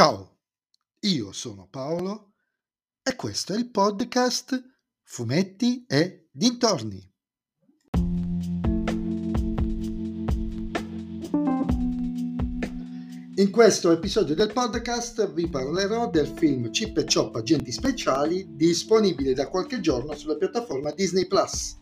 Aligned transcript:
Ciao, 0.00 0.38
io 1.00 1.30
sono 1.30 1.68
Paolo 1.68 2.32
e 3.02 3.14
questo 3.16 3.52
è 3.52 3.58
il 3.58 3.70
podcast 3.70 4.58
Fumetti 5.02 5.84
e 5.86 6.30
Dintorni. 6.32 7.06
In 13.34 13.50
questo 13.50 13.90
episodio 13.90 14.34
del 14.34 14.50
podcast 14.54 15.34
vi 15.34 15.46
parlerò 15.50 16.08
del 16.08 16.28
film 16.28 16.70
Chip 16.70 16.96
e 16.96 17.04
Chop 17.04 17.36
Agenti 17.36 17.70
Speciali 17.70 18.56
disponibile 18.56 19.34
da 19.34 19.50
qualche 19.50 19.80
giorno 19.80 20.14
sulla 20.14 20.36
piattaforma 20.36 20.92
Disney 20.92 21.26
Plus. 21.26 21.76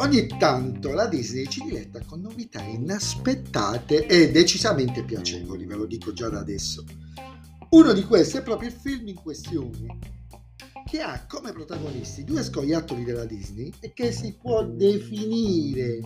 Ogni 0.00 0.26
tanto 0.38 0.94
la 0.94 1.06
Disney 1.06 1.46
ci 1.46 1.62
diletta 1.62 2.00
con 2.06 2.22
novità 2.22 2.62
inaspettate 2.62 4.06
e 4.06 4.30
decisamente 4.30 5.04
piacevoli, 5.04 5.66
ve 5.66 5.74
lo 5.74 5.84
dico 5.84 6.14
già 6.14 6.30
da 6.30 6.38
adesso. 6.38 6.82
Uno 7.68 7.92
di 7.92 8.02
questi 8.04 8.38
è 8.38 8.42
proprio 8.42 8.70
il 8.70 8.74
film 8.74 9.08
in 9.08 9.16
questione, 9.16 9.98
che 10.88 11.02
ha 11.02 11.26
come 11.26 11.52
protagonisti 11.52 12.24
due 12.24 12.42
scoiattoli 12.42 13.04
della 13.04 13.26
Disney 13.26 13.70
e 13.80 13.92
che 13.92 14.10
si 14.10 14.34
può 14.40 14.64
definire 14.64 15.98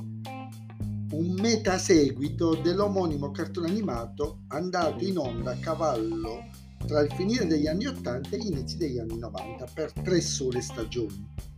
un 1.13 1.37
metaseguito 1.41 2.57
dell'omonimo 2.57 3.31
cartone 3.31 3.69
animato 3.69 4.41
andato 4.49 5.05
in 5.05 5.19
onda 5.19 5.53
a 5.53 5.59
cavallo 5.59 6.51
tra 6.85 7.01
il 7.01 7.13
finire 7.13 7.47
degli 7.47 7.69
anni 7.69 7.87
80 7.87 8.29
e 8.31 8.39
gli 8.39 8.47
inizi 8.47 8.77
degli 8.77 8.99
anni 8.99 9.19
90 9.19 9.69
per 9.73 9.93
tre 9.93 10.21
sole 10.21 10.61
stagioni. 10.61 11.53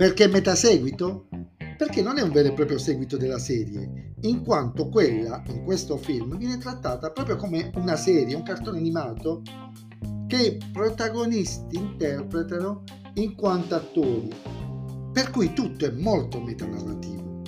Perché 0.00 0.28
metaseguito? 0.28 1.28
Perché 1.76 2.00
non 2.00 2.16
è 2.16 2.22
un 2.22 2.30
vero 2.30 2.48
e 2.48 2.52
proprio 2.54 2.78
seguito 2.78 3.18
della 3.18 3.38
serie, 3.38 4.14
in 4.22 4.42
quanto 4.42 4.88
quella, 4.88 5.42
in 5.48 5.62
questo 5.62 5.98
film, 5.98 6.38
viene 6.38 6.56
trattata 6.56 7.10
proprio 7.10 7.36
come 7.36 7.70
una 7.74 7.96
serie, 7.96 8.34
un 8.34 8.42
cartone 8.42 8.78
animato 8.78 9.42
che 10.26 10.42
i 10.42 10.58
protagonisti 10.72 11.76
interpretano 11.76 12.84
in 13.16 13.34
quanto 13.34 13.74
attori, 13.74 14.30
per 15.12 15.28
cui 15.28 15.52
tutto 15.52 15.84
è 15.84 15.90
molto 15.90 16.40
metanarrativo. 16.40 17.42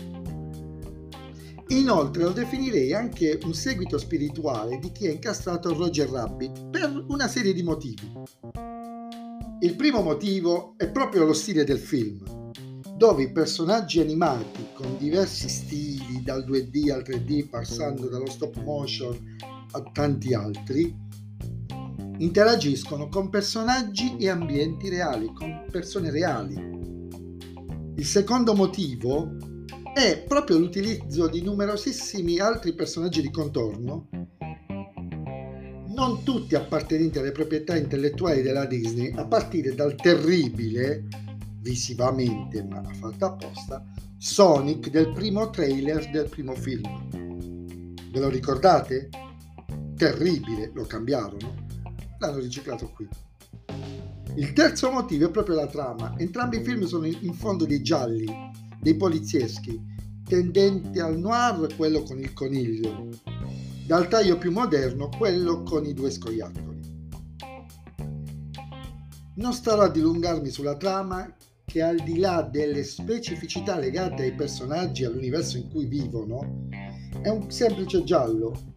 Inoltre 1.69 2.23
lo 2.23 2.33
definirei 2.33 2.93
anche 2.93 3.39
un 3.45 3.55
seguito 3.55 3.97
spirituale 3.97 4.79
di 4.79 4.93
chi 4.93 5.07
ha 5.07 5.11
incastrato 5.11 5.73
Roger 5.73 6.11
Rabbit 6.11 6.69
per 6.69 7.07
una 7.09 7.29
serie 7.29 7.55
di 7.55 7.63
motivi. 7.63 8.13
Il 9.61 9.75
primo 9.75 10.03
motivo 10.03 10.75
è 10.77 10.91
proprio 10.91 11.25
lo 11.25 11.33
stile 11.33 11.65
del 11.65 11.79
film, 11.79 12.41
dove 13.03 13.25
i 13.25 13.33
personaggi 13.33 13.99
animati 13.99 14.65
con 14.75 14.97
diversi 14.97 15.49
stili, 15.49 16.23
dal 16.23 16.45
2D 16.47 16.93
al 16.93 17.03
3D, 17.03 17.49
passando 17.49 18.09
dallo 18.09 18.31
stop 18.31 18.63
motion 18.63 19.19
a 19.73 19.83
tanti 19.93 20.33
altri, 20.35 20.97
interagiscono 22.19 23.09
con 23.09 23.29
personaggi 23.29 24.17
e 24.19 24.29
ambienti 24.29 24.89
reali, 24.89 25.33
con 25.35 25.65
persone 25.69 26.13
reali. 26.13 26.55
Il 27.97 28.07
secondo 28.07 28.55
motivo 28.55 29.35
è 29.93 30.23
proprio 30.25 30.59
l'utilizzo 30.59 31.27
di 31.27 31.43
numerosissimi 31.43 32.39
altri 32.39 32.73
personaggi 32.73 33.21
di 33.21 33.33
contorno, 33.33 34.07
non 35.89 36.23
tutti 36.23 36.55
appartenenti 36.55 37.19
alle 37.19 37.33
proprietà 37.33 37.77
intellettuali 37.77 38.43
della 38.43 38.65
Disney, 38.65 39.13
a 39.17 39.27
partire 39.27 39.75
dal 39.75 39.97
terribile 39.97 41.32
visivamente 41.63 42.63
ma 42.65 42.83
fatto 42.83 43.25
apposta 43.25 43.85
Sonic 44.19 44.91
del 44.91 45.13
primo 45.13 45.51
trailer 45.51 46.11
del 46.11 46.29
primo 46.29 46.55
film. 46.55 46.83
Ve 48.11 48.21
lo 48.21 48.29
ricordate? 48.29 49.09
Terribile, 49.97 50.71
lo 50.75 50.85
cambiarono, 50.85 51.55
l'hanno 52.19 52.39
riciclato 52.39 52.91
qui. 52.91 53.09
Il 54.37 54.53
terzo 54.53 54.91
motivo 54.91 55.27
è 55.27 55.31
proprio 55.31 55.57
la 55.57 55.67
trama. 55.67 56.15
Entrambi 56.19 56.59
i 56.59 56.63
film 56.63 56.85
sono 56.85 57.07
in 57.07 57.35
fondo 57.35 57.65
dei 57.65 57.83
gialli, 57.83 58.27
dei 58.81 58.97
polizieschi, 58.97 59.81
tendenti 60.25 61.01
al 61.01 61.19
noir 61.19 61.75
quello 61.77 62.03
con 62.03 62.19
il 62.19 62.33
coniglio, 62.33 63.09
dal 63.87 64.09
taglio 64.09 64.39
più 64.39 64.53
moderno 64.53 65.09
quello 65.17 65.63
con 65.63 65.85
i 65.85 65.95
due 65.95 66.11
scoiattoli. 66.11 66.81
Non 69.35 69.53
starò 69.53 69.83
a 69.83 69.91
dilungarmi 69.91 70.49
sulla 70.49 70.77
trama 70.77 71.35
che 71.73 71.81
al 71.81 72.01
di 72.05 72.19
là 72.19 72.43
delle 72.43 72.85
specificità 72.85 73.79
legate 73.79 74.25
ai 74.25 74.35
personaggi 74.35 75.05
e 75.05 75.07
all'universo 75.07 75.57
in 75.57 75.71
cui 75.71 75.87
vivono, 75.87 76.69
è 77.23 77.31
un 77.31 77.51
semplice 77.51 78.05
giallo 78.05 78.75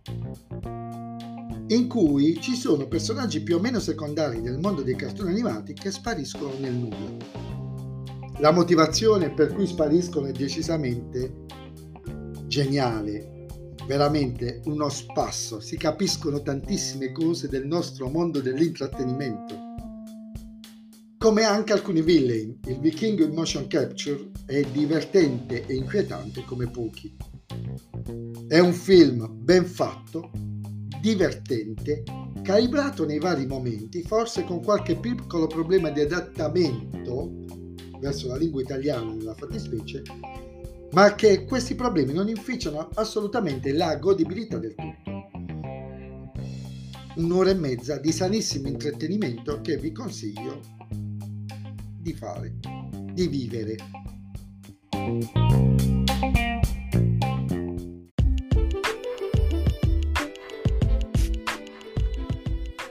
in 1.67 1.89
cui 1.89 2.39
ci 2.39 2.55
sono 2.55 2.87
personaggi 2.87 3.41
più 3.41 3.57
o 3.57 3.59
meno 3.59 3.79
secondari 3.79 4.39
nel 4.39 4.59
mondo 4.59 4.81
dei 4.81 4.95
cartoni 4.95 5.31
animati 5.31 5.73
che 5.73 5.91
spariscono 5.91 6.53
nel 6.57 6.71
nulla. 6.71 7.17
La 8.37 8.51
motivazione 8.51 9.29
per 9.33 9.51
cui 9.51 9.67
spariscono 9.67 10.27
è 10.27 10.31
decisamente 10.31 11.43
geniale, 12.47 13.47
veramente 13.87 14.61
uno 14.67 14.87
spasso, 14.87 15.59
si 15.59 15.75
capiscono 15.75 16.41
tantissime 16.41 17.11
cose 17.11 17.49
del 17.49 17.67
nostro 17.67 18.07
mondo 18.07 18.39
dell'intrattenimento 18.39 19.73
come 21.25 21.41
anche 21.41 21.73
alcuni 21.73 22.03
villain. 22.03 22.59
Il 22.67 22.77
vichingo 22.79 23.23
in 23.23 23.33
motion 23.33 23.65
capture 23.65 24.29
è 24.45 24.61
divertente 24.61 25.65
e 25.65 25.73
inquietante 25.73 26.45
come 26.45 26.69
pochi. 26.69 27.17
È 28.47 28.59
un 28.59 28.71
film 28.71 29.27
ben 29.31 29.65
fatto, 29.65 30.29
divertente, 31.01 32.03
calibrato 32.43 33.07
nei 33.07 33.17
vari 33.17 33.47
momenti, 33.47 34.03
forse 34.03 34.43
con 34.43 34.63
qualche 34.63 34.97
piccolo 34.97 35.47
problema 35.47 35.89
di 35.89 36.01
adattamento 36.01 37.31
verso 37.99 38.27
la 38.27 38.37
lingua 38.37 38.61
italiana 38.61 39.11
nella 39.11 39.33
fattispecie, 39.33 40.03
ma 40.91 41.15
che 41.15 41.43
questi 41.45 41.73
problemi 41.73 42.13
non 42.13 42.29
inficiano 42.29 42.87
assolutamente 42.93 43.73
la 43.73 43.95
godibilità 43.95 44.59
del 44.59 44.75
tutto. 44.75 45.11
Un'ora 47.15 47.49
e 47.49 47.55
mezza 47.55 47.97
di 47.97 48.11
sanissimo 48.11 48.67
intrattenimento 48.67 49.59
che 49.61 49.77
vi 49.77 49.91
consiglio 49.91 50.74
di 52.05 52.13
fare, 52.13 52.53
di 53.13 53.27
vivere. 53.27 53.75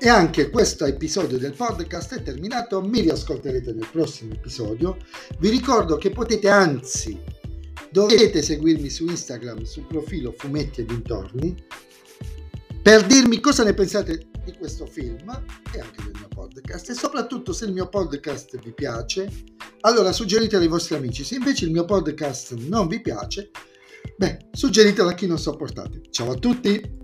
E 0.01 0.09
anche 0.09 0.51
questo 0.51 0.85
episodio 0.85 1.39
del 1.39 1.55
podcast 1.55 2.17
è 2.17 2.23
terminato, 2.25 2.83
mi 2.83 3.03
riascolterete 3.03 3.73
nel 3.73 3.87
prossimo 3.89 4.35
episodio. 4.35 4.97
Vi 5.39 5.49
ricordo 5.49 5.97
che 5.97 6.11
potete 6.11 6.49
anzi, 6.49 7.17
dovete 7.91 8.43
seguirmi 8.43 8.91
su 8.91 9.07
Instagram 9.07 9.63
sul 9.63 9.87
profilo 9.87 10.35
Fumetti 10.37 10.81
e 10.81 10.87
Dintorni 10.87 11.55
per 12.85 13.07
dirmi 13.07 13.41
cosa 13.41 13.65
ne 13.65 13.73
pensate 13.73 14.27
di 14.45 14.53
questo 14.59 14.85
film 14.85 15.31
e 15.73 15.81
anche 15.81 16.03
del 16.03 16.13
mio 16.19 16.29
podcast 16.29 16.91
e 16.91 16.93
soprattutto 16.93 17.55
se 17.55 17.65
il 17.65 17.73
mio 17.73 17.89
podcast 17.89 18.59
vi 18.59 18.75
piace 18.75 19.27
allora 19.81 20.13
suggeritelo 20.13 20.61
ai 20.61 20.69
vostri 20.69 20.95
amici. 20.95 21.25
Se 21.25 21.37
invece 21.37 21.65
il 21.65 21.71
mio 21.71 21.87
podcast 21.87 22.53
non 22.53 22.87
vi 22.87 23.01
piace 23.01 23.51
beh 24.19 24.49
suggeritelo 24.53 25.09
a 25.09 25.15
chi 25.15 25.27
non 25.27 25.39
sopportate. 25.39 26.03
Ciao 26.11 26.33
a 26.33 26.35
tutti 26.35 27.04